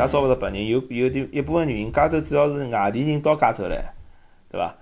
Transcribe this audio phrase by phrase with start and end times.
[0.00, 0.66] 啥招勿着白人？
[0.66, 3.92] 有有点一部分原因，加州主要是外地人到加州来，
[4.50, 4.74] 对伐？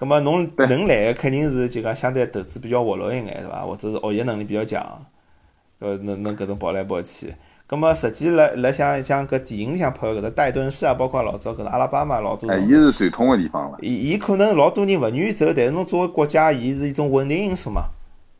[0.00, 3.64] 那么侬能来个肯定是就讲相对投资比较活络一眼，对伐？
[3.64, 5.06] 或者是学习能力比较强，
[5.78, 7.32] 呃，能能搿种跑来跑去。
[7.68, 13.78] 那么实际辣辣像像搿电影里向拍搿个戴顿市啊，包括老早搿个阿拉巴马老多哎，伊是传统个地方了。
[13.80, 17.90] 伊伊可能老多人勿愿意走，但是侬作为国家，伊是一种稳定因素嘛，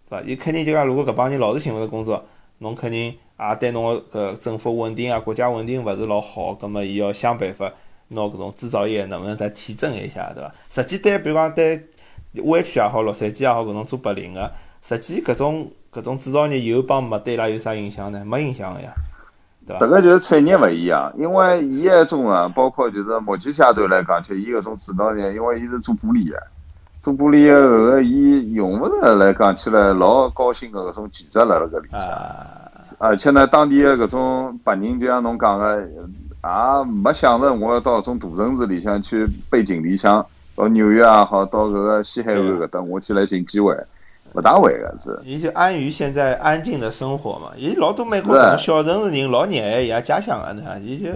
[0.09, 0.25] 对伐？
[0.27, 2.25] 伊肯定就讲，如果搿帮人老是寻勿着工作，
[2.59, 7.71] 侬肯定也对侬个搿政府稳定啊、国家稳定勿是老好，葛末伊要想办法
[8.09, 10.53] 拿搿种制造业能不能再提振一下，对伐？
[10.71, 11.89] 实际对，比如讲对
[12.45, 18.25] 湾区也好、洛杉矶也好，搿种做白领个，实际搿种搿种制造业有帮没对伊拉有啥影响呢？
[18.25, 18.95] 没影响个呀，
[19.67, 19.85] 对伐？
[19.85, 26.43] 迭个就是产业勿一样，因为伊埃种啊，包括就是目前阶段来讲，就伊搿种制造业，因为伊是做玻璃个，
[27.01, 32.01] 做玻璃个后个伊用勿着来讲起来老高薪个搿种技术辣辣搿里向。
[32.99, 43.77] 而且呢，当地的搿种白人，就像侬讲个，也没想着我要到搿种大城市里向去背井离乡，到纽约也好，到搿个西海岸搿搭，我去来寻机会，
[44.35, 45.19] 勿大会个是。
[45.25, 47.53] 伊就安于现在安静的生活嘛。
[47.57, 50.79] 伊老多美国搿种小城市人老热爱伊拉家乡个，对伐？
[50.79, 51.09] 伊就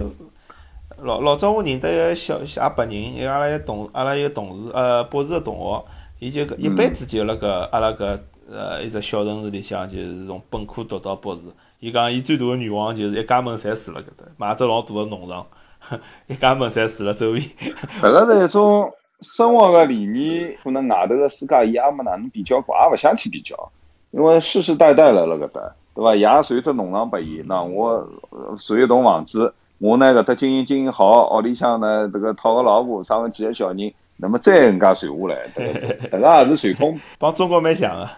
[1.01, 5.85] 老老早我认得一个小也白人，伊阿拉一同阿拉一个同事，呃，博士个同学，
[6.19, 8.19] 伊就搿一辈子就辣搿阿拉搿
[8.51, 11.41] 呃一只小城市里向，就是从本科读到博士。
[11.79, 15.45] 伊讲伊最大个愿望就是一家门侪住辣搿搭，买只老大个农场，
[16.27, 17.39] 一家门侪住辣周围。
[17.39, 18.91] 迭个是一种
[19.21, 23.71] 生活个理念，可能外头个世界伊也没哪能比较过，也勿想去比较，
[24.11, 26.15] 因为世世代代辣辣搿搭，对伐？
[26.15, 36.17] 爷传只农场拨伊，那我呃传一栋房子，我呢搿搭经营经营好，屋里向呢迭个讨个老婆，生个几个小人，那么再搿能介传下来，对伐？
[36.17, 37.01] 迭个也是传统。
[37.17, 38.09] 帮中国蛮像个。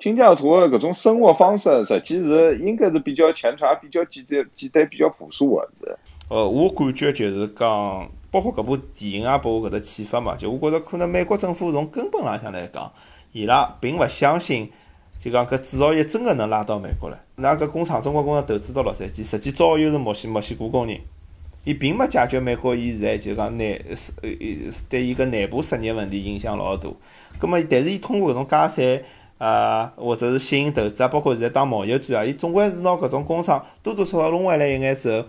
[0.00, 5.96] 新疆图的搿种生活方式，实际是应该是比较前传、比较简单、简单、比较朴素的是。
[6.28, 12.90] 呃，我感觉就是讲，包括搿部电影也拨我搿搭启发嘛，就我觉着可能美国政府从根本浪向来讲，
[13.32, 14.72] 伊拉并勿相信，
[15.18, 17.18] 就讲搿制造业真个能拉到美国来。
[17.36, 20.98] 那搿工厂，中国工厂投资到洛杉矶，实际招又是墨西墨西哥工人，
[21.64, 26.88] 伊并没解决美国伊现在就讲内是呃呃对伊个内部失业问题影响老大。
[27.38, 29.04] 葛末，但是伊通过搿种加税
[29.38, 35.26] 啊，或者是吸引投资啊，包括现在打贸易战啊，伊总归是拿搿种工厂多多少少弄回来一眼之后。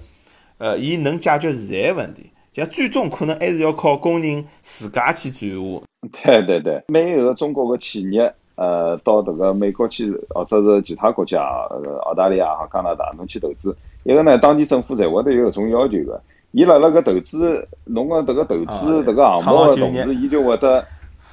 [0.59, 5.81] 呃，伊能解决现在个问题，就最终可能还是要靠工人自家去转化。
[6.23, 16.21] 对对对，每一个中国个企业，呃，到迭个美国去，或者是其他国家，呃，澳大利亚和加拿大，侬去投资，一个呢，当地政府侪会得有搿种要求个。
[16.51, 20.85] 伊辣辣搿投资，侬个迭个投资啊迭个项目个同时，伊就会得，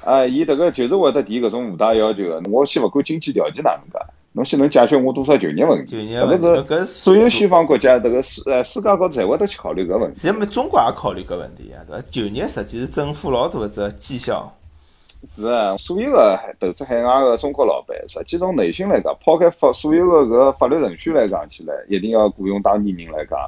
[0.03, 2.41] 啊，伊迭个就是会得提搿种附带要求个。
[2.49, 3.99] 我先勿管经济条件哪能介，
[4.31, 5.91] 侬先能解决我多少就业问题。
[5.91, 10.19] 就业问题迭个是搿是所有西方国家，迭个世呃世界高头侪会得去考虑搿问题。
[10.19, 12.05] 现在么中国也考虑搿问题呀，对伐？
[12.09, 14.51] 就业实际是政府老大个只绩效。
[15.27, 23.39] 是啊，所有个投资海外个中国老板，实际从内心来讲，抛开法所有个搿法律程序来讲起来，一定要雇佣当地人来讲，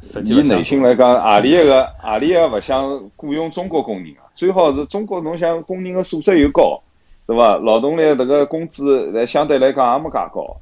[0.00, 4.30] 伊实际勿想内心来讲，何里一个 何里一个勿想雇佣中国工人啊？
[4.34, 6.80] 最好是中国侬想工人个素质又高，
[7.26, 7.56] 对伐？
[7.56, 10.56] 劳动力迭个工资来相对来讲也没介高，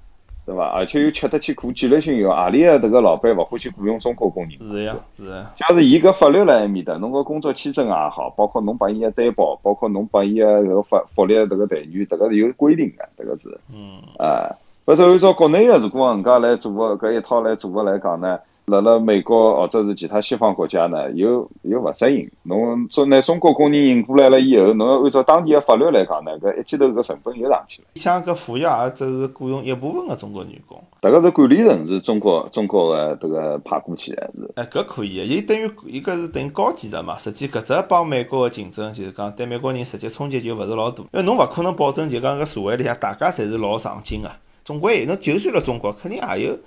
[0.51, 0.67] 对伐？
[0.67, 4.59] 而且又吃得起苦，纪律性有，何里个迭个老板勿欢喜雇佣中国工人？
[4.59, 14.51] 是呀，是呀，假使伊搿法律辣埃面搭，侬个工作签证也好，包括侬帮伊个担保，包括侬帮伊个搿个法福利迭个待遇，迭个是有规定个，迭个是，嗯，啊，
[14.85, 22.31] 否则按照国内个如果搿能介来做个搿一套来做个来讲呢，辣辣美国或者是其他西方国家呢，又又勿适应。
[22.45, 27.89] 侬中拿中国工人引过来了以后，侬要按照当地个法律来讲呢，搿一记头搿成本又上去了。
[27.95, 30.83] 像搿服务业也只是雇佣一部分个中国员工。
[31.01, 34.51] 迭个是管理层是中国中国个迭个派过去个是。
[34.55, 37.17] 哎，搿可以个，伊等于伊搿是等于高技术嘛。
[37.17, 44.31] 实际搿只帮美国个竞争，就是讲对美国人实际冲击就勿是老大，因为侬勿可能保证就讲搿社会里向大家侪是老上进个，
[44.65, 46.59] 总归有侬就算辣中国，肯定也有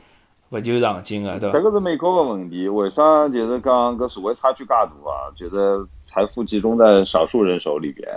[0.53, 1.57] 勿求上进个，对伐？
[1.57, 5.33] 迭个是美国个问题，为啥就是讲搿社会差距介大啊？
[5.35, 8.07] 就是财富集中在少数人手里边，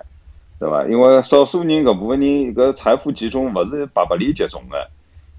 [0.60, 0.84] 对伐？
[0.86, 4.86] 因为少数人搿部分人搿财富集中勿是白白里集中个，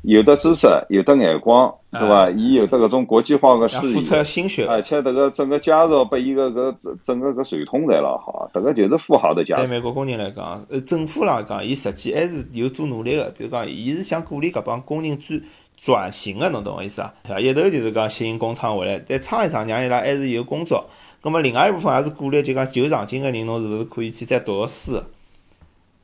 [0.01, 2.29] 有的知识，有的眼光，对伐？
[2.31, 4.23] 伊有的搿种国际化个视野付出。
[4.23, 4.81] 心血而。
[4.81, 9.61] 且迭个整个家族拨伊个搿整整个搿传统侪老好，迭个就是富豪的家族。
[9.63, 13.31] 对美国工人来讲，呃，政府来讲，伊实际还是有做努力个。
[13.37, 15.39] 比如讲，伊是想鼓励搿帮工人转
[15.77, 17.13] 转型个，侬懂我意思啊？
[17.23, 17.39] 对伐？
[17.39, 20.85] 一头就是讲吸引工厂回来，再撑一撑，让伊拉还是有工作。
[21.23, 24.99] 那么另外一部分也是鼓励，就讲有上进个人，侬是勿是可以去再读个书，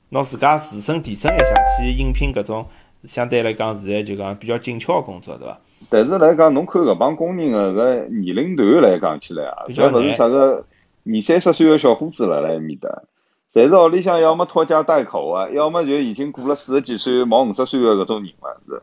[0.10, 1.46] 拿自家自身提升一下，
[1.78, 2.66] 去应聘搿种
[3.04, 5.60] 相对来讲，现在就讲比较紧俏个工作，对伐？
[5.90, 10.66] 但是来讲，侬看搿帮工人个搿年龄段来讲起来啊，比较勿是啥个
[11.06, 13.04] 二三十岁个小伙子辣辣埃面搭，
[13.54, 18.82] 侪是屋里向要么拖家带口啊，要么就已经过了四十几岁、毛五十岁个搿种人了，是，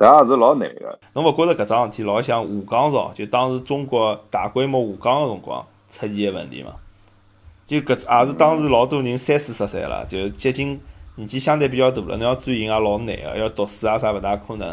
[0.00, 0.98] 搿也是老难个。
[1.12, 6.72] 侬勿觉着搿桩事体老像下岗潮，就当时中国大规模下岗个辰光出现个问题吗？
[7.66, 10.80] 就搿也是当时老多人三四十岁了，就接近
[11.16, 14.70] 年纪相对比较大了，侬要转型也老难个，要读书啊啥勿大可能。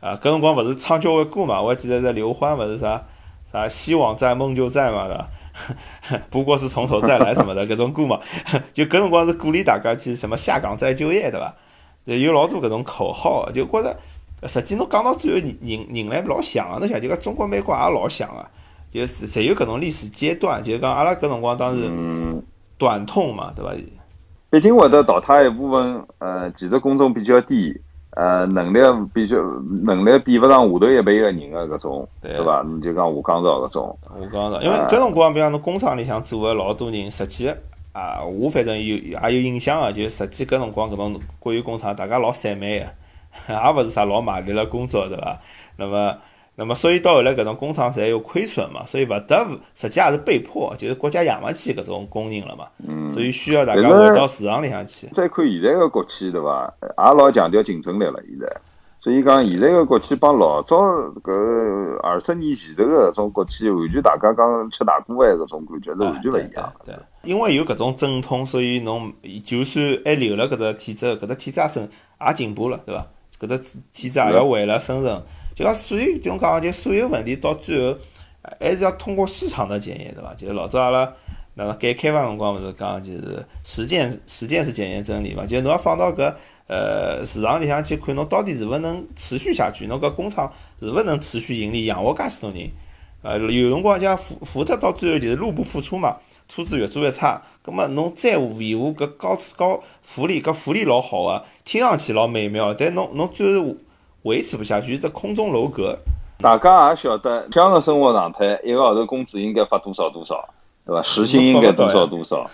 [0.00, 1.60] 啊，搿辰光勿是唱交关歌嘛？
[1.60, 3.04] 我还记得在刘欢勿是啥
[3.44, 6.24] 啥希望在梦就在嘛，对伐？
[6.30, 8.20] 不过是从头再来什么的搿种歌嘛，
[8.72, 11.54] 就搿辰光是鼓励大家去什么下岗再就业，对伐？
[12.04, 13.96] 有老多搿种口号，就觉着
[14.48, 18.46] 实际侬讲到最后，人人人来老像个，侬想就讲中国美国也老像个，
[18.90, 21.90] 就是侪有搿种历史阶段，就是讲阿拉搿辰光当时
[22.78, 23.72] 短痛嘛，对伐？
[24.50, 27.80] 毕竟会得淘汰一部分，呃，技术工种比较低。
[28.14, 28.78] 呃，能力
[29.14, 29.36] 比较
[29.84, 32.60] 能力比勿上下头一辈个人个搿种，对伐？
[32.60, 33.98] 侬就讲下岗潮搿种。
[34.04, 37.48] 下岗潮，因为搿辰光，比方侬工厂里向做个老多人，实际
[37.92, 42.86] 啊，我反正有也有印象个，就实际搿辰光搿种国有工厂，大家老散漫个，
[43.48, 45.38] 也勿是啥老卖力了工作，对伐？
[45.76, 46.16] 那么。
[46.54, 52.66] 那么，所以到后来，搿种工厂侪有亏损嘛，所以勿得勿，实际也是被迫，就是国家养勿起搿种工人了嘛，
[53.08, 55.06] 所以需要大家回到市场里向去。
[55.14, 56.70] 再看现在个国企，对伐？
[56.82, 58.46] 也老强调竞争力了，现在。
[59.00, 61.32] 所以讲，现在个国企帮老早搿
[62.02, 66.72] 二十年前头个搿种国企，完全大家讲吃大锅饭搿种感觉是完全勿一样。
[66.84, 69.10] 对，因为有搿种阵痛，所以侬
[69.42, 71.88] 就算还留了搿只体制，搿只体制也升
[72.26, 73.06] 也进步了，对伐？
[73.46, 75.22] 搿只体制也要为了生存。
[75.54, 77.98] 就讲所有，就讲就所有问题到最后，
[78.58, 80.32] 还是要通过市场的检验，对伐？
[80.34, 81.12] 就是老早阿拉
[81.54, 85.44] 那个改开放辰光，勿是讲就是实践，实践是检验真理嘛。
[85.44, 86.34] 就侬要放到搿
[86.66, 90.50] 呃市场里向去看，侬到底是勿能持续下去，侬搿工厂
[90.80, 92.70] 是勿能持续盈利，养活介许多人。
[93.22, 96.16] 呃，有辰光像福福特到最后就是入不敷出嘛，
[96.48, 97.42] 车子越做越差。
[97.62, 103.74] 葛么侬再维护搿高高福利，搿福利老好个，听上去老美妙，但侬侬最后。
[104.24, 105.98] 维持不下去，这空中楼阁。
[106.38, 110.48] 大家也晓得，这样的生活状态，一个号头工资应该发多少多少，
[110.86, 111.02] 对伐？
[111.02, 112.48] 时薪应该多少多少。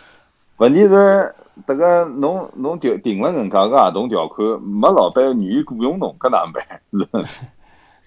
[0.57, 1.35] 问题是，
[1.67, 7.23] 迭个侬侬定定了人家个合同条款，没老板愿意雇佣侬，搿哪能办？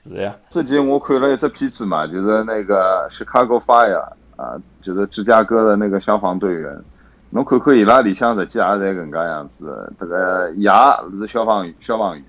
[0.04, 0.36] 是呀。
[0.50, 4.02] 之前我看了一只片子嘛，就是那个 Chicago Fire
[4.36, 6.82] 啊，就是芝加哥的那个消防队员。
[7.30, 10.70] 侬看看伊拉里向实际也侪搿能介样子，迭个爷
[11.18, 12.24] 是消防员，消防员。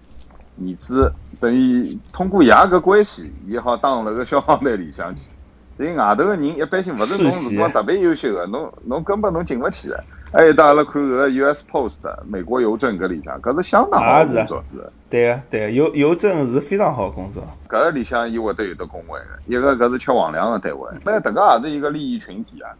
[0.60, 1.10] 儿子
[1.40, 5.28] 等于通过爷个关系，也好当了个消防队里向去。
[5.76, 10.04] 所以外头个人一般性勿是侬辰光特别优秀个，侬侬根本侬进勿去个。
[10.32, 11.64] 还有阿拉看搿个 U.S.
[11.70, 14.90] Post 美国邮政搿里向，搿是相当好工作是。
[15.10, 17.42] 对个对个，邮邮政是非常好工作。
[17.68, 20.90] 搿个里向伊会得有得工会个，一个搿是吃皇粮个单位。
[21.04, 22.72] 那迭个也是一个利益群体啊。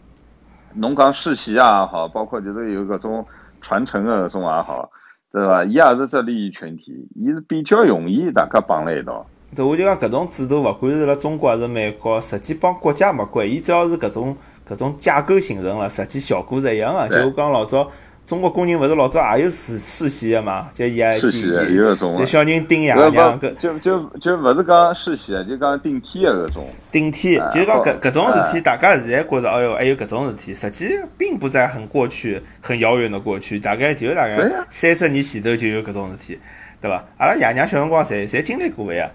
[0.75, 3.26] 侬讲世袭也好，包括就是有搿种
[3.60, 4.90] 传承个搿种也好。
[5.31, 5.64] 对伐？
[5.64, 9.26] 伊也是只利益群体，伊是比较容易大家绑辣一道。
[9.54, 14.37] 对，我就讲搿种制度，勿管是辣中国还是美国，实际帮国家没关，伊只要是搿种
[14.69, 17.08] 搿种架构形成了，实际效果是一样个。
[17.08, 17.90] 就我讲老早。
[18.25, 20.70] 中国工人勿是老早也有世世袭个嘛？
[20.72, 21.59] 就伊世袭有
[21.92, 26.68] 搿种，就小人顶爷娘搿，就就就勿是讲世袭就讲顶替个搿种。
[26.92, 36.38] 顶替，就讲搿搿种事体，大家现在觉着，哎哟，还有搿种事体，实际并不在很过去、很遥远的过去，大概就大概三十年前头就有搿种事体，
[36.80, 37.04] 对伐？
[37.18, 39.11] 阿拉爷娘小辰光侪侪经历过个呀，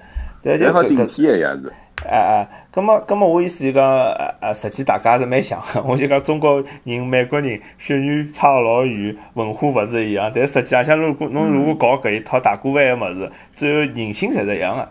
[0.47, 1.73] 对就顶替个样子。
[2.05, 5.81] 哎哎，咁么咁么，我意思就讲，呃呃，实际大家是蛮像个。
[5.83, 14.87] 我就讲中国人、美国人血缘差老远，文化勿是一样，但实际上像如果侬如果搞搿一套大锅饭个物事，最后人性侪是一样个。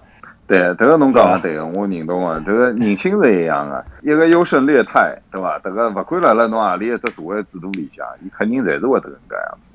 [0.48, 2.40] 对，迭个侬讲个对个，我认同个。
[2.40, 5.58] 迭个人性是一样个，一个优胜劣汰，对伐？
[5.60, 9.72] 迭个勿管辣辣侬何里一只社会制度里向，伊肯定侪是会得搿能介样子，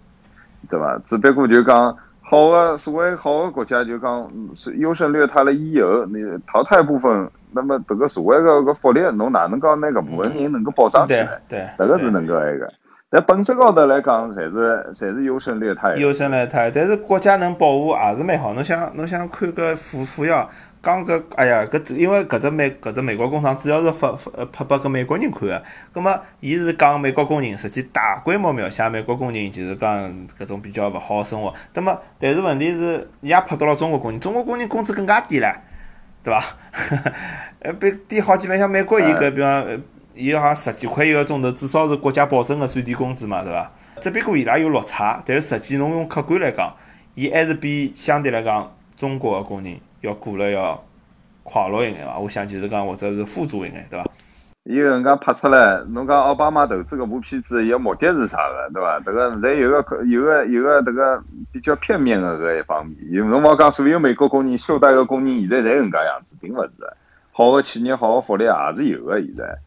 [0.70, 1.00] 对伐？
[1.06, 1.98] 只不过就讲。
[2.32, 11.42] 好的，所谓好的国家，就讲是优胜劣汰了以后，你淘汰部分，那么这个所谓个个福利，侬哪能讲那个部分人能够保障起来？
[11.50, 12.72] 对，这个是能够那个。
[13.10, 15.98] 但本质高头来讲，侪是侪是优胜劣汰。
[15.98, 18.54] 优胜劣汰，但是国家能保护也是蛮好。
[18.54, 20.50] 侬想侬想看个富富要。
[20.82, 31.54] 讲搿，哎呀，搿只因为搿只美搿只美国工厂主要是发发拍拨搿美国人看个，葛末伊是讲美国工人，实际大规模描写美国工人就是讲搿种比较勿好个生活。
[31.74, 35.56] 葛末但是问题是，伊也拍到了中国工人，中国工人工资更加低唻，
[36.24, 36.44] 对伐？
[37.60, 39.66] 呃，比低好几倍，像美国伊搿比方，
[40.16, 43.72] 伊好像十几块一个钟头，至少是国家保证个最低工资嘛，对伐？
[44.02, 46.76] 只不过伊拉有落差，但是实际侬用客观来讲。
[47.14, 50.84] 伊还是比相对来讲中国个工人要过了要
[51.44, 52.20] 快乐一眼伐？
[52.20, 54.10] 我想就是讲或者是富足一眼，对伐？
[54.64, 59.00] 伊搿能介拍出来，侬讲奥巴马投资搿部片子，伊个目的是啥个，对伐？
[59.00, 62.96] 迭个侪有个有个有个迭个比较片面个搿一方面。
[63.10, 66.72] 有侬勿讲所有美国工人、休戴个工人现在侪搿能介样子，并勿是。
[67.32, 69.58] 好个企业、好个福利也是有个，现在，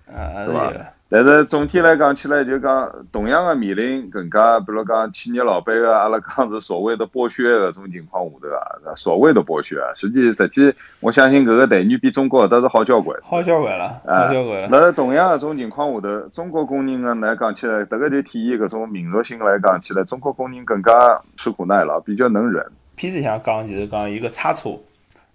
[0.46, 0.93] 对伐？
[1.10, 14.68] 但是总体来讲起来，就讲同样的面临更加，比如讲企业老板个，阿拉讲是所谓的剥削搿种情况下头啊，所谓的剥削啊，实际实际，我相信搿个待遇比中国倒是好交关，好交关了，好交关了。
[14.70, 22.64] 那同样搿种情况下头，中国工人呢来讲起来，迭个就体现搿种民族性来讲起来，中国工人更加吃苦耐劳，比较能忍。
[22.96, 24.80] 片子上讲就是讲一个差错，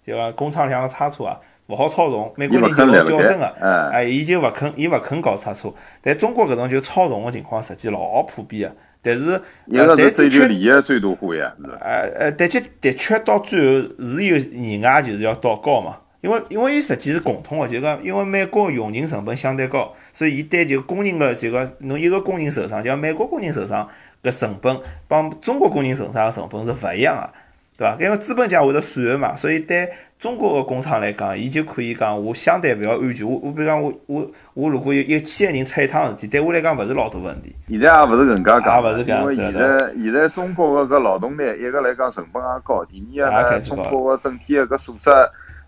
[0.04, 1.38] 就讲工厂里向个差错啊。
[1.70, 3.46] 勿好操纵，美国人就老较真个，
[3.92, 5.72] 哎，伊就勿肯，伊勿肯搞差错。
[6.02, 8.76] 但中国搿种就操纵个情况，实际老普遍个。
[9.02, 9.40] 但是，
[9.72, 15.96] 但追求利益最大化呀，是哎哎，但且的确到最后是有意外，就是要倒高嘛。
[16.20, 23.88] 因为因为伊实际是共通个，就讲因为美国用人成本相对高，所以伊对就工人个这个侬一个工人受伤，就美国工人受伤
[24.22, 27.32] 搿成本帮中国工人受伤个成本是勿一样个，
[27.78, 27.96] 对伐？
[28.04, 29.88] 因为资本家会得算个嘛，所以对。
[30.20, 33.26] 中国个工厂来讲，伊就可以讲，我相对勿要安全。
[33.26, 37.56] 我我比如讲，我我我如果有一千个人出一趟事体，对我来讲勿是老大问题。
[37.68, 39.34] 现在也勿是搿能介讲，也勿是搿样子。
[39.34, 45.10] 因为现在现在中国个搿劳动力，一个来讲成本也高，第二个呢，中国个整体个搿素质，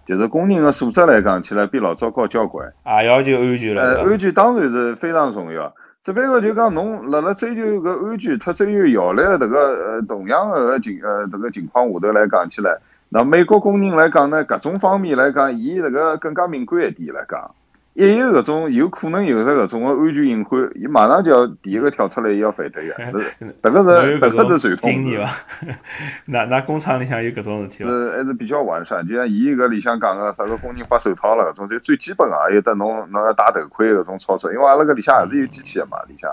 [0.07, 2.71] 就是工人个素质来讲起来，比老早高交关。
[3.01, 3.83] 也要求安全了。
[3.83, 5.73] 呃，安全当然是非常重要。
[6.05, 12.77] 只不过就讲侬辣辣追求搿安全，特追求效率迭个呃同样个情呃迭个情况下头来讲起来。
[13.15, 17.55] 那美国工人来讲呢，各种方面来讲，伊这个更加敏感一点来讲，
[17.93, 22.95] 一有搿种有可能有的搿种个安全隐患，伊马上就要第一个跳出来要反对个，
[23.63, 25.05] 迭个是迭个是传统。
[25.05, 25.31] 经验伐？
[26.25, 27.91] 那那工厂里向有搿种事体伐？
[27.91, 36.31] 是还是比较完善，就像伊搿里向讲个，啥个工人发手套了搿种，就最基本个，有得侬侬要戴头盔搿种操作，因为阿拉搿里向还是有机器个嘛，里向。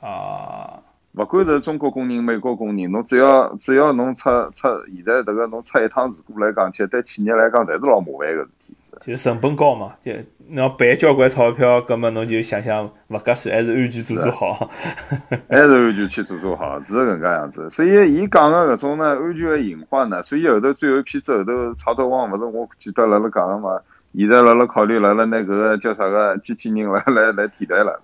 [0.00, 0.80] 啊。
[1.16, 8.74] 勿管是中国工人、美国工人，侬只要只要侬出出，现在迭个侬出一趟事故来讲，其实对企业来讲，侪是老麻烦个事体。
[9.00, 10.12] 就成本高嘛，就
[10.48, 14.68] 侬要赔交关钞票，葛末侬就想想勿合算，还是安全做做好。
[15.48, 17.70] 还是安全去做做好，是搿能介样子。
[17.70, 23.78] 所以伊讲个搿种呢，安全个隐患呢，所以后头最后片子后头曹德旺勿是我记得辣辣讲个嘛，
[24.16, 28.00] 现在辣辣考虑辣辣拿搿个叫啥个机器人来来来替代了，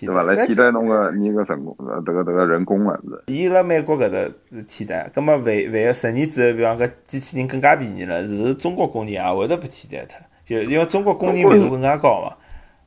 [0.00, 0.14] 对伐？
[0.14, 0.22] 对伐？
[0.22, 3.22] 来替代侬个你个成功，呃，迭个迭个人工了是。
[3.32, 4.18] 伊辣美国搿搭
[4.50, 10.16] 是替代，葛末万万一十年之后，比方搿机器人更加便宜了，是勿是中国工人也会得被替代脱？
[10.44, 12.34] 就因为中国工人密度更加高嘛。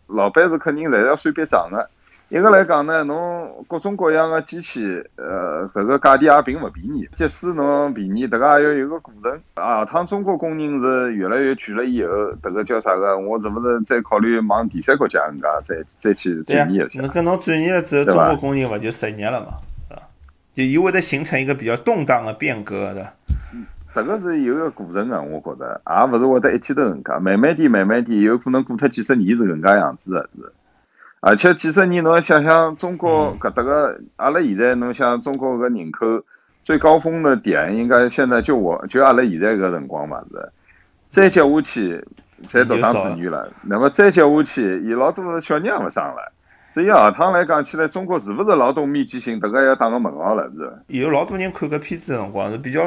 [0.07, 1.89] 老板是肯定侪要算笔账个。
[2.29, 4.81] 一个来讲呢，侬各种各样的机器，
[5.15, 7.07] 呃，这个价钿也并勿便宜。
[7.15, 9.39] 即使侬便宜，迭个也要有个过程。
[9.53, 12.09] 啊，趟中国工人是越来越贵了以后，
[12.41, 13.15] 迭个叫啥个？
[13.15, 16.87] 我是不是再考虑往第三国家人家再再去转移一下？
[16.95, 19.47] 那跟侬转移了之后，中国工人勿就失业了嘛？
[19.95, 20.01] 啊，
[20.51, 23.13] 就伊会得形成一个比较动荡的变革的。
[23.93, 30.51] 这个是有个过程的，我觉着，也勿是会得一记头人家，慢慢点，慢慢点，有可能过脱几十年是搿能介样子的，是。
[31.27, 36.05] 而且几十年，侬想想中国搿搭个，阿拉现在侬想中国个人口
[36.63, 40.51] 最高峰的点，应该现在就我就阿拉现在搿辰光嘛是，
[41.09, 42.05] 再接下去
[42.47, 46.31] 才独生子女了，那么再接下去，伊老多小人也勿生了，
[46.71, 50.71] 所以下趟来讲起来，中国是勿是劳动密集型，迭个要打个问号了是。
[50.95, 52.81] 有老多人看搿片子的辰光是比较。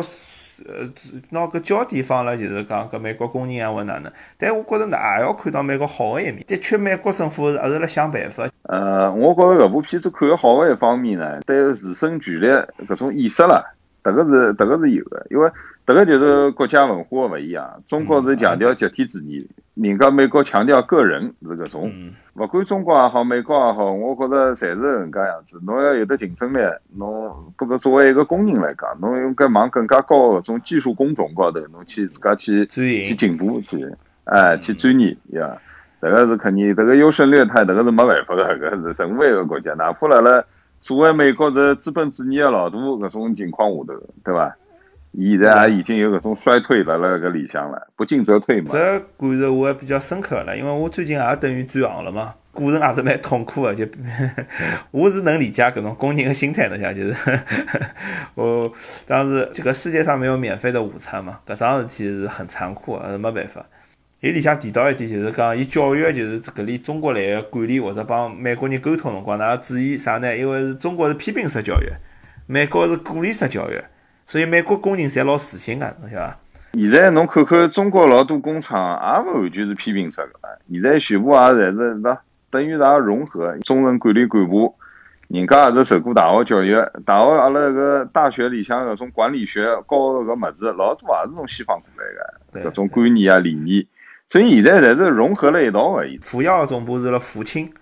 [0.66, 0.88] 呃，
[1.30, 6.42] 拿个焦点放了，就是讲搿美国工人啊或哪能，但我觉着也要看到美国好的一面。
[6.46, 8.48] 的确，美国政府也是辣想办法。
[8.62, 12.46] 呃，我觉着搿部片子看好的一方面呢，对自身权利
[12.86, 13.64] 搿种意识啦，
[14.02, 15.50] 迭个是迭个是有的，因为。
[15.86, 19.48] 迭个就是国家文化勿一样，中国是强调集体主义，
[19.80, 21.92] 人家美国强调个人是搿种。
[22.34, 25.60] 不管中国也好，美国也好，我觉着侪是搿能介样子。
[25.64, 26.58] 侬要有得竞争力，
[26.96, 33.88] 侬不过作为一个工人来讲，侬应该往更加高搿种技术工种高头，侬去自家去去进步去，
[34.24, 35.56] 哎，去钻研呀。
[36.00, 40.44] 这个是肯定，这个优胜劣汰，这个是没办法的，搿是任何一个国家，哪怕辣辣
[40.80, 43.94] 作为美国是资本主义的老大搿种情况下头，
[44.24, 44.54] 对伐？
[45.14, 48.68] 现在也已经有搿种衰退了辣搿里向了，不进则退嘛。
[48.70, 53.74] 这感受我还比较深刻了，因为我最近也等于转行了嘛，过程也是蛮痛苦的。
[53.74, 53.86] 就
[54.92, 57.14] 我是能理解搿种工人的心态的，下就是
[58.36, 58.70] 我
[59.06, 63.64] 当时这个世界上没有免费的午餐嘛，搿桩事体是很残酷，是没办法。
[64.20, 70.36] 伊里向提到一点，就是讲伊教育就是搿里中国来个管理或者帮美国人沟通辰光，㑚要注意啥呢？
[70.36, 71.90] 因为是中国是批评式教育，
[72.46, 73.82] 美国是鼓励式教育。
[74.28, 76.38] 所以美国工人侪老自信个，侬晓得伐？
[76.74, 80.38] 现在侬看看中国老多工厂，也勿完全是批评式个，
[80.70, 82.18] 现在全部也侪是那
[82.50, 84.74] 等于啥融合中层管理干部，
[85.28, 86.74] 人家也是受过大学教育，
[87.06, 93.86] 大学阿拉搿大学里向搿种管理学教搿物事，老多也是从西方过来个，搿种观念啊理念，
[94.28, 96.04] 所以现在侪是融合了一道个。
[96.20, 97.72] 富耀总部是辣福清，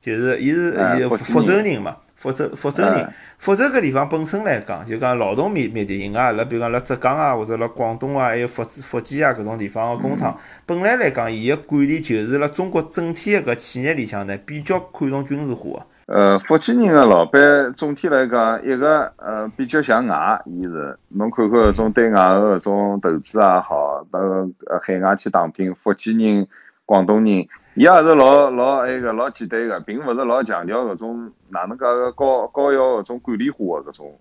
[0.00, 1.98] 就是伊是伊福州人嘛。
[2.18, 3.08] 福州，福州人，
[3.38, 15.86] 福州搿地方本身来讲，就讲劳动密密集型啊，辣比如讲辣浙江啊，或者辣广东啊，还有福福建啊搿种地方个工厂，本来来讲，伊个管理就是辣中国整体个搿企业里向呢，比较看重军事化个。
[16.12, 17.40] 呃，福建人个老板
[17.76, 26.48] 总体来讲，一个呃比较向外，伊是侬看看搿种对外个搿种投资也好，到呃海外去打拼，福建人、
[26.84, 27.46] 广东人。
[27.78, 34.18] 伊也是老老埃个老简单个，并勿是老强调搿种哪能介个高高要搿种管理化个搿种，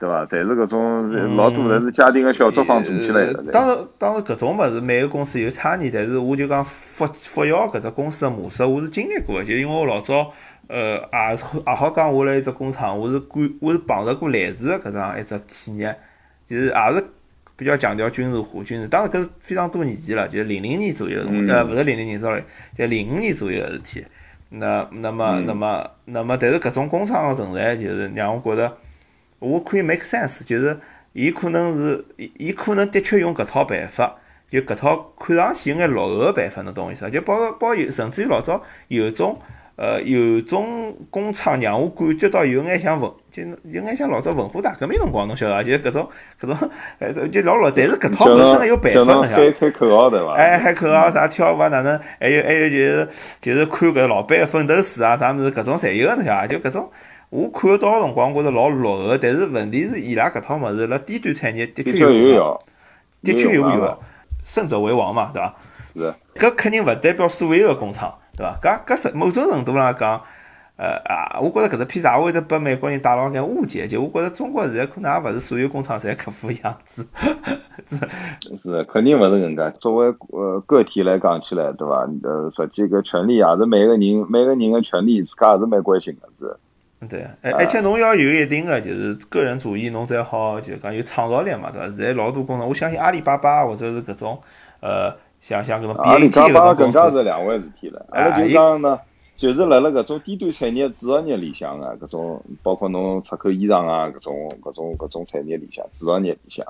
[0.00, 0.24] 对伐？
[0.26, 3.52] 侪是搿种老多侪是家庭个小作坊做起来的。
[3.52, 10.32] 当然，当然搿种物事每个公司有差异，但是我就讲福福耀搿只公司个模式，我是经历过个，就因为我老早
[10.66, 15.96] 呃也是也好讲，我辣一只工厂，我是管我是碰着过类似个搿样一只企业，
[16.44, 17.04] 就是也是。
[17.58, 22.40] 比较强调军事化，军事，当然搿是非常多年前了，就是零零年左右，呃，勿是零零年，sorry，
[22.72, 24.04] 就零五年左右个事体。
[24.50, 28.76] 那那么那么那么，但是搿种工厂个存在，就是让我觉着，
[29.40, 30.78] 我可以 make sense，就是
[31.12, 34.16] 伊可能是伊伊可能的确用搿套办法，
[34.48, 37.10] 就搿套看上去有眼落后个办法，侬懂我意思伐？
[37.10, 39.36] 就包括包有，甚至于老早有种。
[39.78, 45.62] 呃，有种工厂让我感觉到有眼像文，就有眼像老早文化大革命辰光，侬晓得伐？
[45.62, 46.08] 就是搿种
[46.40, 50.32] 搿种，呃，就老老，但是搿套物真个有办法，侬晓得开口号对伐？
[50.34, 51.96] 哎，喊口号啥跳舞啊哪能？
[52.18, 53.08] 还有还有就是
[53.40, 56.46] 就是看搿老板个奋斗史啊啥物事，搿种侪有个，侬晓得伐？
[56.48, 56.90] 就搿种
[57.30, 62.60] 我看到个辰光，觉着老落后，但是问题是伊拉搿套物事辣低端产业的确有，
[63.22, 63.98] 的确有用，
[64.42, 65.54] 胜者为王嘛，对伐？
[65.94, 66.14] 是。
[66.34, 68.12] 搿肯定勿代表所有个工厂。
[68.38, 68.56] 对伐？
[68.62, 70.20] 搿搿是某种程度上讲，
[70.76, 73.88] 呃啊，我觉着搿只片子也会得拨美国人带牢眼误解。
[73.88, 77.04] 就我觉着中国现在可能也勿是所有工厂侪搿副样子。
[77.84, 79.78] 是是，肯定勿是搿能介。
[79.80, 82.08] 作为呃个体来讲起来，对伐？
[82.22, 86.56] 呃，实际搿权利也是每个人每个人个权利，自家也是蛮关心个是。
[87.08, 91.86] 对，而而且侬要有一定个就是个人主义，侬才好就讲有创造力嘛，对伐？
[91.88, 94.40] 现在老多工厂，我相信阿里巴巴或者是搿种
[94.78, 95.12] 呃。
[95.40, 98.04] 像像搿种 BAT 搿种公司，更加是两回事体了。
[98.10, 98.98] 阿拉就讲呢，
[99.36, 106.66] 就是辣辣搿种低端产业制造业里向啊，搿种包括侬出口衣裳啊，搿种搿种搿种产业里向，制造业里向，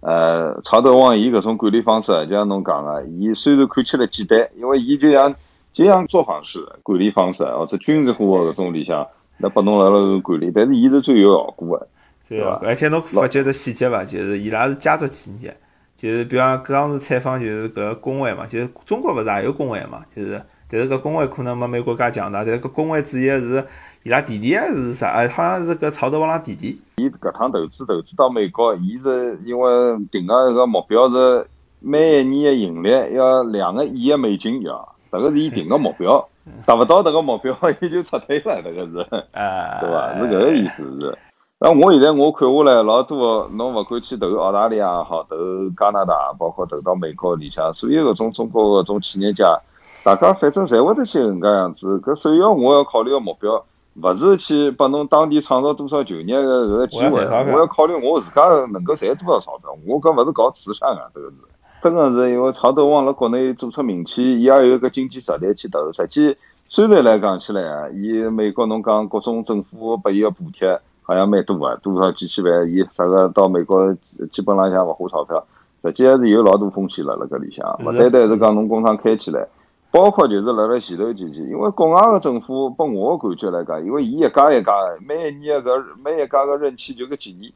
[0.00, 5.34] 呃，曹德旺伊搿种管理方式，就像侬讲个，伊虽然看起来简单，因为伊就像
[5.72, 9.06] 就像作坊式管理方式，或者军事化搿种里向，
[9.38, 11.88] 那拨侬辣辣管理，但是伊是最有效果个，
[12.28, 12.60] 对伐？
[12.62, 15.56] 而且侬发觉的细节伐，就是伊拉是家族企业。
[16.04, 20.38] 就是比方当时采访就是搿工会嘛，就是中国勿是也有工会嘛，就是
[20.68, 23.64] 但是搿工会可能没美国介强大，但搿工会主要是
[24.02, 25.08] 伊拉弟弟还是啥？
[25.12, 26.78] 哎，好像是搿曹德旺拉弟弟。
[26.96, 31.46] 伊搿趟投资投资到美国，伊是因为定个一个目标是
[31.80, 36.28] 每一年的盈利要两个亿的美金要，迭个是伊定个目标，
[36.66, 40.18] 达勿到迭个目标， 伊就撤退了，迭个是，对伐？
[40.18, 41.16] 是搿个意思是。
[41.64, 45.34] 那我现在我看下来，老多侬勿管去投澳大利亚也好，投
[45.74, 49.58] 加拿大，包括投到美国里向，所有搿种中国搿种企业家，
[50.04, 51.98] 大家反正侪会得去搿能介样子。
[52.00, 59.74] 搿首要我要考虑个目标，勿是去拨侬当地创造多少就业个搿个机会，我要考虑我自家能够赚多少钞票。
[59.86, 61.34] 我搿勿是搞慈善个，这个是
[61.80, 65.90] 真个是因为曹德旺辣国内做出名气，伊也有个经济实力去投。
[65.94, 66.36] 实际
[66.68, 70.78] 虽然来讲起来，伊美国侬讲各种政府拨伊个补贴。
[71.06, 73.94] 好像蛮多啊，多少几千万，伊啥个到美国
[74.32, 75.44] 基本浪向勿花钞票，
[75.82, 79.46] 实际还是有老多风险了辣搿里向，勿单单是讲侬工厂开起来，
[79.90, 87.52] 包括就是辣辣前头几期，因为国外个政府拨我个感觉来讲，因为伊一家一家个，每一年个每一家个任期就搿几年，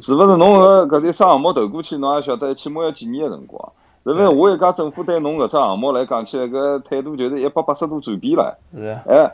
[0.00, 3.72] 是勿是侬搿搿些项目投过去，侬也晓得起码要几年个辰光，
[4.04, 4.28] 是勿是？
[4.28, 9.30] 我一家政府对侬搿只项目来讲起来，搿态度就是一百八十度转变了，是，哎。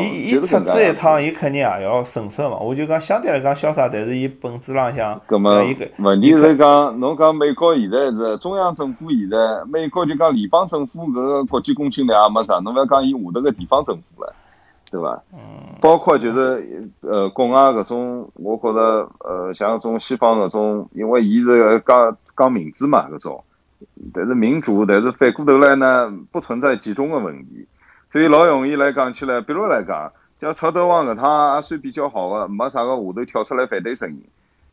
[0.00, 2.56] 伊伊出资一趟，伊肯定也要审慎嘛。
[2.58, 5.62] 我就讲相对来讲潇洒，但是伊本质浪向，搿么
[5.98, 9.36] 问题是讲，侬讲美国现在是中央政府现在，
[9.68, 14.32] 美国就讲联邦政府搿个国际公信力也没啥，侬勿要讲伊下头个地方政府了，
[14.90, 15.22] 对伐？
[15.32, 15.38] 嗯。
[15.80, 23.44] 包括就是呃国外搿种，我觉着呃像种西方搿种，因为伊是讲讲民主嘛搿种，
[24.12, 27.66] 但是民主，但是反过头来呢，不存在集中的问题。
[28.12, 34.22] 所以老容易来讲起来，比如来讲，像曹德旺搿趟也算比较好的，没啥个下头跳出来反对声音。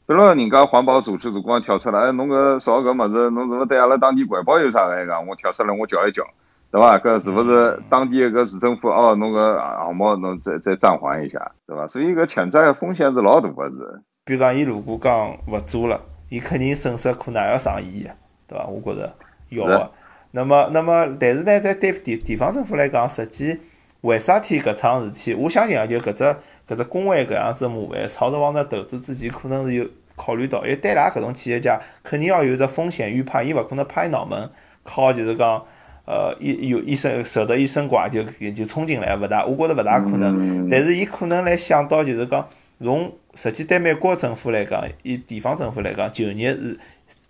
[0.08, 5.06] 比如人家环保组织如果跳出来，哎侬搿烧搿物事，侬是勿对阿拉当地环保有啥个？
[5.06, 6.24] 讲我跳出来，我叫一叫，
[6.72, 6.98] 对伐？
[6.98, 9.14] 搿是勿是当地搿市政府哦？
[9.16, 11.88] 侬搿项目侬再再暂缓一下，对伐？
[11.88, 14.02] 所以搿潜在风险是老大个是。
[14.24, 18.10] 比如讲，伊如果讲勿做了，伊肯定损失可能也要上亿个，
[18.48, 18.66] 对伐？
[18.66, 19.14] 我觉着
[19.50, 19.92] 要个。
[20.38, 23.60] 那么，那么，但是呢，在对地地方政府来讲，实际
[24.02, 25.34] 为啥体搿桩事体？
[25.34, 26.24] 我相信啊，就搿只
[26.68, 29.86] 搿只工会搿样子麻烦，朝着往那投资之前，可能是有。
[30.20, 34.50] 考虑到，因为对拉搿种企业家，肯定要有只风险预判，伊勿可能拍脑门，
[34.84, 35.64] 靠就是讲，
[36.08, 40.68] 呃，一有医生受得一身怪就就冲进来，勿大，我觉着勿大可能。
[40.68, 42.44] 但是伊可能来想到就是讲，
[42.82, 46.80] 从实际对美国政府来讲，以地方政府来讲，就业是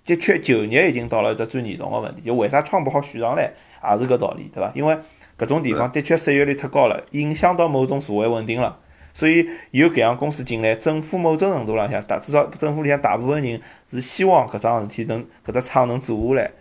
[0.07, 2.21] 的确就业已经到了一只最严重个问题。
[2.21, 4.71] 就为啥创不好选上来，也是搿道理，对伐？
[4.73, 4.97] 因为
[5.37, 8.79] 搿种地方的确失业率太高了，影响到某种社会稳定了。
[9.13, 16.51] 所以有搿样公司进来，政府某种程度浪向大，至少政府里向大部分人是希望搿桩事体能搿只厂能做下来。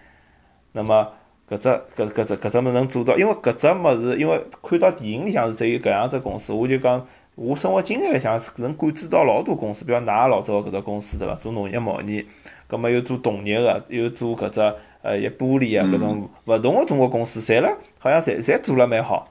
[0.72, 1.12] 那么
[1.48, 7.06] 搿只搿搿只搿只物能做到，因为搿只物事，因为看到电影里向是只有搿样只公司，我就讲
[7.37, 11.35] 我生活经验里向是能感知到老多公司，比如㑚老早搿只公司对伐？
[11.35, 12.27] 做农业贸易，
[12.66, 14.61] 葛末又做铜业个，又做搿只
[15.03, 19.29] 呃一玻璃啊搿种勿同个中国公司，侪辣好像侪侪做了蛮好。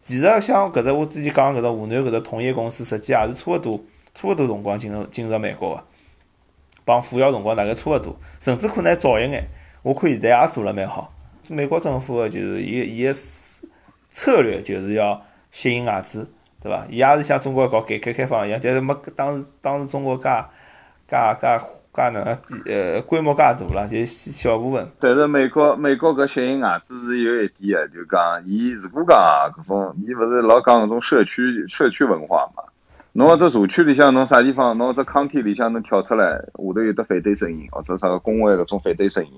[0.00, 3.78] 其实像搿只我之前讲搿只湖南搿只铜业公司，实际也是差勿多，
[4.14, 5.84] 差勿多辰光进入进入美国个，
[6.86, 9.46] 帮富瑶辰光大概差勿多，甚至可能还早一眼。
[9.82, 11.12] 我看现在也做了蛮好。
[11.48, 13.12] 美国政府个就是伊伊个
[14.10, 16.32] 策略就是要吸引外资，
[16.64, 16.84] 对伐？
[16.90, 20.24] 伊也是像中国搞改革开放一样，但是没当时当时中国介
[21.06, 21.64] 介介。
[21.94, 22.24] 介能
[22.66, 24.90] 呃规模介大了，就小部分。
[24.98, 29.16] 但是美国美国搿吸引外资是有一点个，就讲伊如果讲
[29.56, 32.64] 搿种，伊勿是老讲搿种社区社区文化嘛？
[33.12, 39.30] 侬搿只社区里向，侬啥地方，侬只康体里向侬跳出来，下头有得反对声音，或者啥个工会搿种反对声音。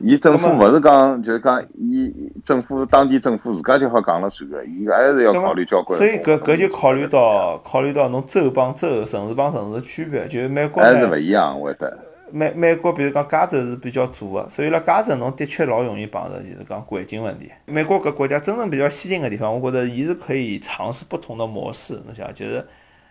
[0.00, 2.10] 伊政府勿是讲，就是讲，伊
[2.42, 5.98] 政府当地政府自家就好讲了算个，伊还是要考虑交关。
[5.98, 11.98] 所以搿搿就考虑到考虑到侬州帮州、城市帮城市区别，就是美国还是勿一样，会得。
[12.32, 17.50] 美美国比如讲加州是比较左个，所以辣加州侬的确老容易碰着就是讲环境问题。
[17.66, 22.66] 美国搿国家真正比较先进个地方，我觉着伊是可以尝试不同的模式，侬想，就是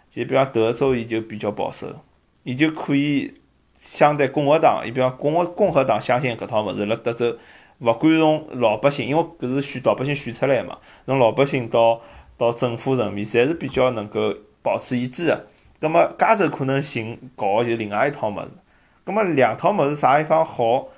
[0.10, 1.88] 就比方德州伊就比较保守，
[2.44, 3.32] 伊就可以。
[3.80, 7.38] 相对共和党，伊比方共和共和党相信搿套物事辣德州，
[7.80, 12.02] 勿管从老百姓，因为搿是选老百姓选出来嘛，从老百姓到
[12.38, 15.48] 到政府层面，侪是比较能够保持一致个。
[15.80, 18.50] 葛末加州可能行搞就另外一套物事。
[19.06, 20.90] 葛末两套物事啥地方好，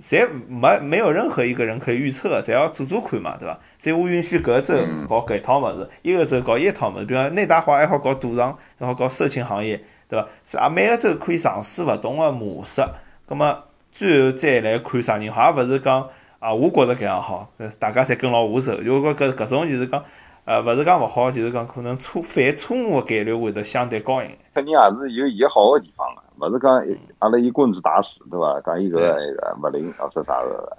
[0.00, 3.60] 侪没没有任何一个人可以预测，侪要做做看嘛，对伐？
[3.78, 4.74] 所以我允许搿州
[5.08, 9.80] 搞搿套物事，一个州搞一套物事，比方内达华还好搞赌场，还好搞色情行业。
[10.08, 10.28] 对伐？
[10.42, 12.82] 是啊，每个州可以尝试勿同个模式，
[13.26, 18.78] 葛末最后再来看啥人好，也勿是讲啊，我觉着搿样好，大家侪跟牢我走。
[18.80, 20.04] 如果搿搿种就是讲，
[20.44, 24.38] 呃，勿是讲勿好，就是讲可能错犯错误个概率会得相对高一点。
[24.54, 26.70] 肯定也是有伊好个地方个，勿是讲
[27.20, 28.60] 阿拉一棍子打死，对伐？
[28.60, 30.76] 讲伊搿个那个勿灵或者啥个。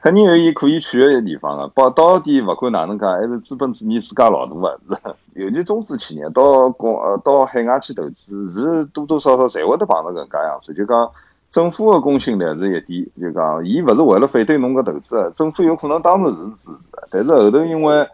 [0.00, 5.14] 肯定有伊可以去个地方个，包到底勿管哪能讲，还是资本主义世界老大个是。
[5.42, 10.72] 尤其中资企业到国呃到海外去投资，是多多少少侪会得碰到搿能介样子。
[10.74, 11.10] 就讲
[11.50, 18.04] 政府个公信力是一点，就讲伊勿是为了反对侬个投资，政府有可能当时是支持的，但是后头因为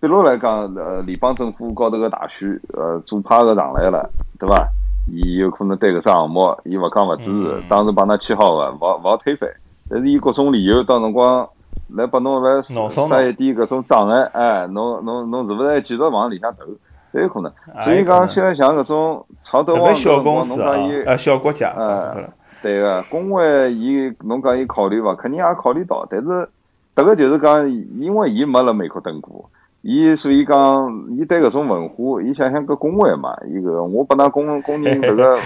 [0.00, 4.68] 比如来讲，呃，联邦政府高头个大选，呃，左派个上来了，对伐？
[5.10, 9.48] 伊有可能对搿只项目，伊勿讲勿支持，当时帮㑚签好个，勿勿好推翻。
[9.92, 11.46] 但是以各种理由，到辰光
[11.94, 16.64] 来拨侬来杀一点搿种障碍，哎，侬侬侬是勿是还继续往里向投？
[17.12, 17.52] 都有可能。
[17.82, 20.72] 所以讲，现在像搿种朝头往小公司啊，
[21.04, 22.30] 呃，小国家，呃，
[22.62, 25.14] 对个，工会伊侬讲伊考虑伐？
[25.14, 26.48] 肯定也考虑到，但是
[26.96, 29.50] 迭个就是讲，因为伊没辣美国蹲过，
[29.82, 35.38] 伊所以讲，伊对搿种文化，伊想想搿工会嘛，伊搿我拨㑚工工人 迭个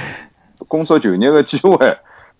[0.68, 1.76] 工作就业个机会。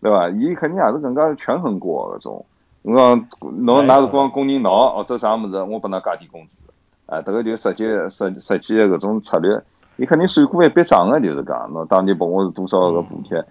[0.06, 0.28] 对伐？
[0.30, 2.46] 伊肯定也是搿能介权衡过搿种。
[2.82, 3.28] 侬讲
[3.64, 6.62] 侬㑚是光工人闹或者啥物事，我拨㑚加点工资。
[7.06, 9.60] 啊，迭个就实际实实际个搿种策略，
[9.96, 13.44] 伊肯定算过一笔账个，就是讲侬当年拨我是多少个补贴，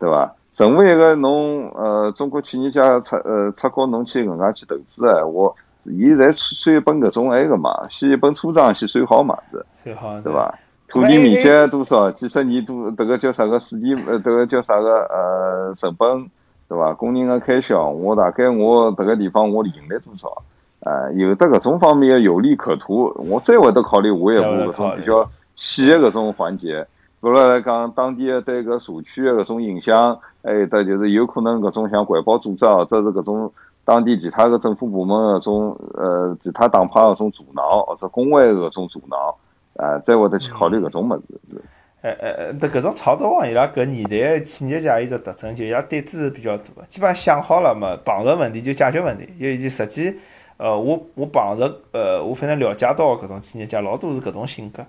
[0.00, 0.34] 对伐？
[0.56, 10.58] 任何一个侬呃中国企业家出呃出国侬去搿能介去投资个，我伊侪算一本搿种埃个嘛，写一本初账先算好嘛是，算好，对伐？
[10.90, 12.10] 土地面积多少？
[12.10, 13.96] 几十年多，这个叫啥个水电？
[14.06, 15.00] 呃，这个叫啥个？
[15.04, 16.28] 呃，成本，
[16.68, 16.92] 对吧？
[16.92, 20.42] 工人的开销，我大概我这个地方我盈利多少？
[20.80, 26.86] 呃，有的搿种方面有利可图，我再会得考虑下一步搿种比较细的搿种环节。
[27.20, 33.52] 过来来讲，当地的对搿社区的搿种影响，还有得就是有可能搿种像环保组织或者是搿种
[33.84, 39.36] 当地其他的政府部门搿种呃其他党派搿种阻挠，或者工会搿种阻挠，
[39.80, 41.62] 啊，再会得去考虑搿种物事。
[42.02, 49.28] 呃呃呃，迭搿种草德王伊拉搿年代的企业家有只特征，就伊拉胆子是比较大个，基本上想好了嘛，碰着问题就解决问题。
[49.38, 50.14] 因为实际，
[50.56, 54.86] 呃，我我碰着呃，我反正了解到搿种企业家老多是搿种性格，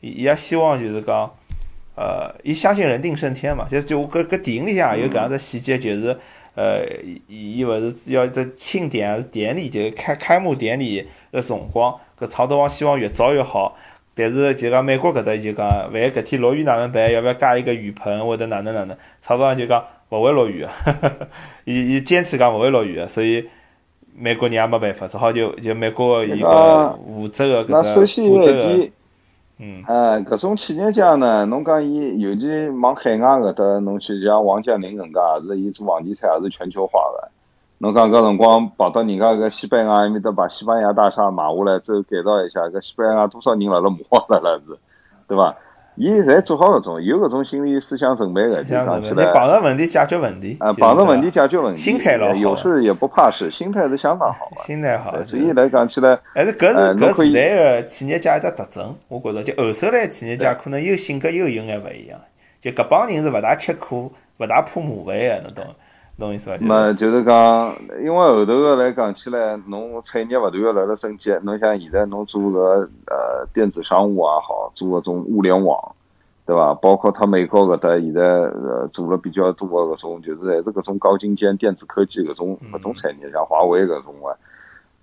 [0.00, 1.30] 伊伊也希望就是讲，
[1.94, 3.66] 呃，伊相信人定胜天嘛。
[3.68, 6.16] 就就搿搿电影里向也有搿样子细节，就是
[6.54, 6.82] 呃，
[7.28, 13.76] 伊伊勿是要只庆典还是典礼，就是开开幕典礼个辰光，搿曹德旺希望越早越好。
[14.14, 17.10] 但是就讲美国搿搭就讲，万一搿天落雨哪能办？
[17.12, 18.96] 要勿要加一个雨棚或者哪能哪能？
[19.20, 20.68] 曹德旺就讲勿会落雨个，
[21.64, 23.48] 伊伊坚持讲勿会落雨个，所以
[24.14, 28.88] 美国人也没办法，只好就就美国一个负责个搿只负责个。
[29.62, 37.28] 嗯，哎，搿种企业家呢，侬讲伊，尤其往海外搿搭，侬去像王健林搿个，也是伊做房地产，也是全球化个。
[37.82, 43.96] 侬讲搿辰光跑到人家搿西班牙埃面搭，把西班牙大厦买下来之后改造一下，搿西班牙多少人辣辣骂
[44.28, 44.78] 了了是，
[45.26, 45.56] 对伐？
[45.96, 49.32] 伊侪做好搿种，有搿种心理思想准备个，就讲起来。
[49.32, 50.58] 碰着问题解决问题。
[50.60, 51.80] 啊，碰着问题解决问题。
[51.80, 52.34] 心态老好。
[52.34, 54.50] 有事也不怕事，心态是相当好。
[54.58, 55.24] 心态好。
[55.24, 62.20] 所以来讲起来，还是搿是搿时代个企业家一只特征，我觉着就后首来企业家可能又性格又有眼勿一样，
[62.60, 65.64] 就搿帮人是勿大吃苦、勿大怕麻烦个，侬懂？
[66.20, 66.58] 懂意思伐？
[66.64, 75.76] 么就是讲，因为后头个来讲起来，侬产业勿断个辣辣升级，侬像现在侬做个呃电子商务也好，做个种物联网。
[76.46, 76.74] 对伐？
[76.74, 84.36] 包括他美国搿搭现在呃做了比较多个搿种，就是还是搿种高精尖电子科技搿种搿种产业，像华为搿种个。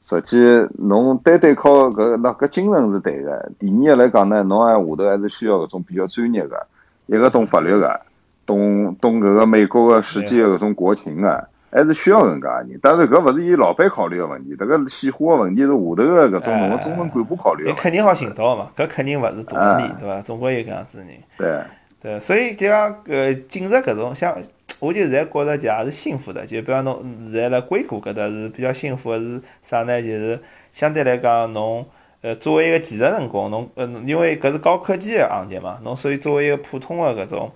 [0.10, 0.38] 实际
[0.78, 3.50] 侬单单靠搿那搿精神是对个。
[3.60, 6.66] 第二个来讲呢，侬还下头还是需要搿种比较专业个，
[7.06, 8.00] 一个懂法律个，
[8.48, 11.48] 懂懂搿个美国个实际个搿种国情个。
[11.70, 17.74] 还是需要搿能介人，但是搿勿是伊老板考虑个问题，迭个细化个问题是下头个搿种侬个中层干部考虑个。
[17.74, 20.22] 肯定好寻到个嘛，搿肯定勿是大问题，对伐？
[20.22, 21.08] 总归有搿样子人。
[21.38, 21.62] 对。
[22.02, 24.34] 对，所以就讲搿进入搿种像，
[24.80, 30.02] 我就现在觉着就也是幸福的，就比方侬现在辣硅谷搿搭是比较幸福个是啥呢？
[30.02, 30.40] 就是
[30.72, 31.86] 相对来讲，侬
[32.22, 37.52] 呃作为一个技术人工，侬呃因为搿是高科技个行业嘛，侬所以作为一个普通个搿种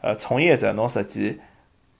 [0.00, 1.40] 呃从业者，侬实际。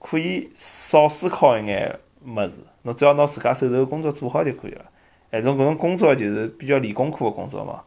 [0.01, 4.85] 可以少思考一眼物事，侬只要拿自家手头工作做好就可以了。
[5.29, 7.81] 哎，种搿种工作就是比较理工科个工作嘛，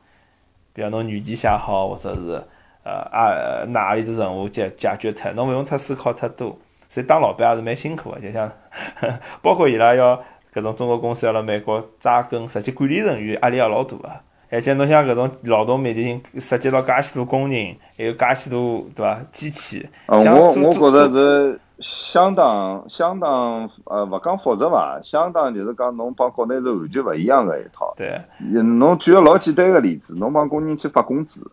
[0.74, 2.46] 比如侬软件写好，或者是
[2.84, 6.58] 呃啊哪里只任务解解决脱，侬勿用太思考太多。
[6.86, 8.52] 所以当老板也是蛮辛苦个，就像
[9.40, 10.22] 包括伊拉要
[10.52, 14.20] 搿种中国公司要辣美国扎根，实际管理人员压力也老大个。
[14.52, 19.20] 而且侬像搿种劳动密集型，涉及到介许多工人，还有介许多对伐？
[19.32, 19.88] 机器。
[20.06, 21.60] 我我觉着是。
[21.80, 25.00] 相当相当呃，勿讲复杂伐？
[25.02, 27.92] 相当就是讲，侬帮国内是完全勿一样个一套。
[27.96, 28.22] 对。
[28.62, 31.44] 侬举个老简单个例子，侬帮工人去发工资，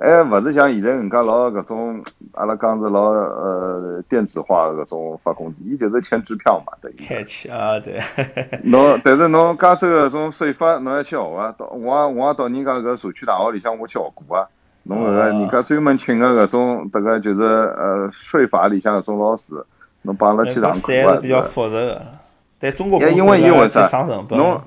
[0.00, 2.02] 还勿是像现在人家老搿种，
[2.32, 6.96] 阿拉讲是老呃电子化搿种发工资，伊就是签支票嘛，等于。
[7.06, 8.00] 开去啊，对。
[8.64, 14.46] 侬但是侬加州搿种税法，侬要去学啊，到我我也到人家搿社区大学里向我去学过啊。
[14.82, 19.54] 侬搿个人家专门请个搿种，迭个就是呃税法里向搿种老师。
[20.02, 22.02] 侬帮阿拉去上课是比较复杂个，
[22.58, 24.04] 在中国因为因为啥？
[24.32, 24.60] 侬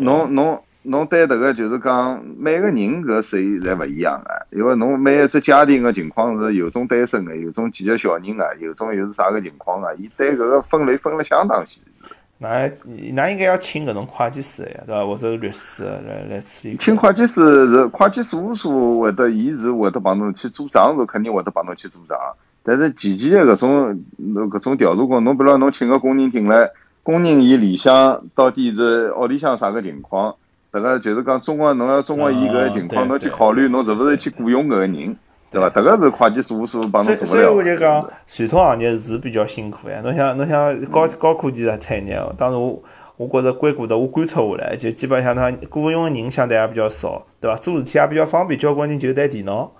[0.00, 12.14] 侬侬侬对迭个就是讲每个人搿税侪勿一样个，因为侬每一只家庭个情况是有种单身个，有种几个小人个，有种又是啥个情况个，伊对搿个分类分了相当细致。
[12.38, 12.70] 那
[13.12, 15.06] 那应该要请搿种会计师呀，对伐？
[15.06, 16.76] 或者律师来来处理。
[16.76, 22.18] 请会计师是会计事务所会得，伊是会得帮侬去做账，是肯定会得帮侬去做账。
[22.62, 26.70] 但是前期个搿种搿种调查工，侬比如侬请个工人进来，
[27.02, 30.36] 工人伊里向到底是屋里向啥个情况？
[30.72, 35.16] 迭个就是讲中国侬要中国伊搿个情况，侬去考虑侬是勿是去雇佣搿个人，
[35.50, 35.68] 对伐？
[35.68, 40.00] 迭个是会计事务所帮侬做所以我就讲，传统行业是比较辛苦呀。
[40.02, 42.80] 侬想侬想高高科技的产业，当时我
[43.16, 47.56] 我觉着硅谷的我观察下来，就基本上他雇佣的人相对也比较少，对伐？
[47.56, 49.72] 做事体也比较方便，交关人就台电脑。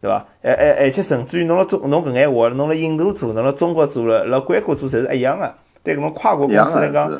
[0.00, 0.24] 对伐？
[0.42, 5.52] 而而而且甚至于侬辣中侬搿眼活，侬辣印度做，侬辣中国做了，辣硅谷做，侪是一样个。
[5.82, 7.10] 对搿种跨国公司来讲，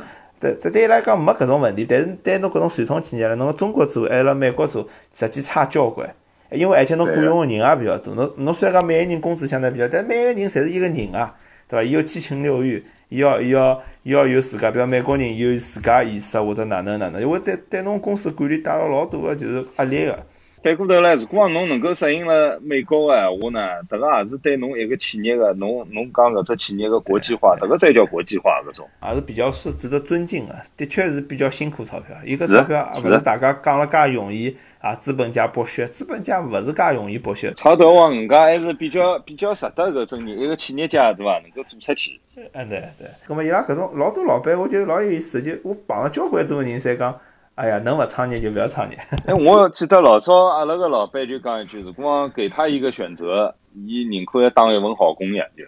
[0.40, 1.84] 这这对伊拉讲没搿种问题。
[1.84, 6.08] 但是对侬搿种传统企业了，侬辣中国做，还辣美国做，实际差交关。
[6.50, 8.14] 因为而且侬雇佣个人也比较多。
[8.14, 11.34] 侬侬虽然讲每个人工资相对比较，但每个人侪是一个人啊，
[11.68, 11.82] 对伐？
[11.82, 20.18] 伊要七情六欲，伊要伊要伊要有自家，比如美国人有自家意识或者哪能哪能，因为对对侬公司管理带了老多个就是压力个。
[20.60, 28.88] 反过头来，如果讲侬能够适应了美国个闲话呢，迭个也是对侬一个企业个侬侬讲搿只企业个国际化，迭个才叫国际化搿种。
[29.06, 32.16] 也是比较是值得尊敬个，的确是比较辛苦钞票。
[32.24, 37.52] 伊搿钞票勿是大家讲了介容易啊，资本家剥削，资本家勿是介容易剥削。
[37.52, 41.40] 钞票往人家还是比较比较值得搿种人，一个企业家对伐？
[41.40, 42.20] 能够做出去。
[42.52, 43.08] 嗯，对对。
[43.26, 47.16] 葛末伊拉搿种老多老板，我觉得老有意思，就我碰到交关多人侪讲。
[47.58, 48.96] 哎呀，能勿创业就勿要创业。
[49.26, 55.64] 哎，我记得老早阿拉个老板就讲一句：，如果给他一个选择，伊宁可要当一份好工呀，就，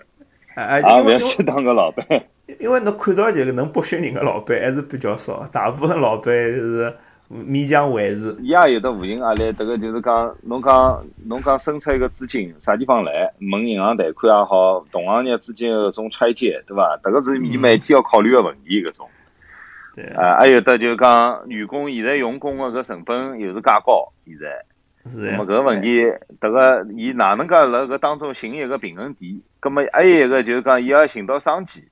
[0.54, 2.06] 哎，勿要去当个老板。
[2.60, 6.94] 因为侬看到就是能剥削人个老板还是比较少，大部分老板是
[7.28, 8.36] 勉强维持。
[8.40, 13.32] 伊也有的无形压力，迭个就是讲，侬讲侬讲生出一个资金啥地方来？
[13.52, 16.96] 问银行贷款也好，同行业之间搿种拆借，对伐？
[17.02, 19.08] 迭个是伊每天要考虑个问题，搿种。
[20.14, 25.30] 啊，还有的就讲员工现在用工个搿成本又是介高，现在，是。
[25.30, 26.04] 那么搿个问题，
[26.40, 29.40] 迭个伊哪能介辣搿当中寻一个平衡点？
[29.60, 31.84] 葛么还有一个就是讲，伊要寻到商机，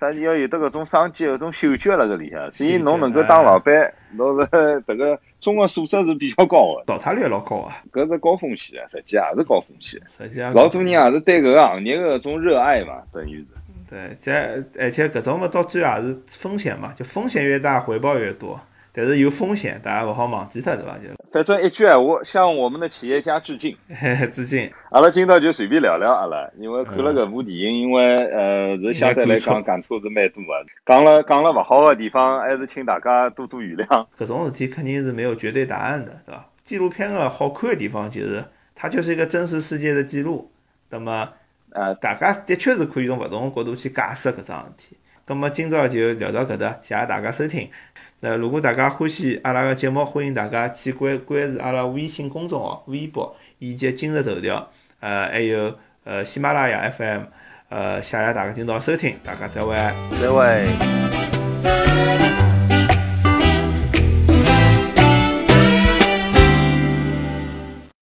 [0.00, 2.50] 啥要有得搿种商机搿种嗅觉辣搿里向。
[2.50, 4.46] 所以侬能够当老板，侬是
[4.86, 7.74] 迭个综合素质是比较高个，淘汰率也老高啊。
[7.92, 10.00] 搿是高风险啊，实际也是高风险。
[10.08, 13.54] 实际老多人也是对搿个行业个种热爱嘛，等于是。
[13.92, 14.32] 对，这
[14.80, 18.58] 而且搿种么到最后也是风险嘛，就风险越大，回报越多。
[18.94, 20.96] 但是有风险，大家勿好忘记脱，对伐？
[20.96, 23.76] 就反正一句闲话，向我们的企业家致敬，
[24.32, 24.70] 致敬。
[24.90, 30.70] 阿拉今朝就随便聊聊阿拉，因为看了搿部电影，因为呃是相对来讲感触是蛮多的。
[30.86, 34.06] 讲了讲了勿好的地方，还是请大家多多原谅。
[34.18, 36.48] 搿种事体肯定是没有绝对答案的，对伐？
[36.62, 38.42] 纪录片个好看的地方就是，
[38.74, 40.50] 它就是一个真实世界的记录。
[40.88, 41.28] 那么。
[41.74, 44.96] 呃，大家的确是可以从勿同角度去解释搿桩事体。
[45.26, 47.70] 咁么今朝就聊到搿搭，谢谢大家收听。
[48.20, 54.68] 那如果大家欢喜阿拉个节目，欢迎大家去关关注阿拉微信公众号、微博以及今日头条，
[55.00, 57.22] 呃，还有呃喜马拉雅 FM。
[57.68, 59.74] 呃，谢谢大家今朝收听，大家再会，
[60.20, 62.51] 再会。